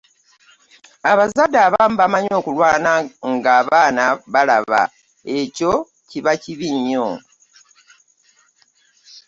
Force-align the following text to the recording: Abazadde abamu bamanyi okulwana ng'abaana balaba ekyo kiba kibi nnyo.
Abazadde 1.11 1.57
abamu 1.67 1.95
bamanyi 2.01 2.31
okulwana 2.39 2.91
ng'abaana 3.31 4.05
balaba 4.33 4.81
ekyo 5.39 5.73
kiba 6.09 6.31
kibi 6.41 6.67
nnyo. 6.75 7.07